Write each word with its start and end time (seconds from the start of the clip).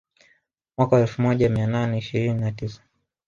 Mwaka 0.77 0.95
wa 0.95 1.01
elfu 1.01 1.21
moja 1.21 1.49
mia 1.49 1.67
nane 1.67 1.97
ishirini 1.97 2.41
na 2.41 2.51
tisa 2.51 2.81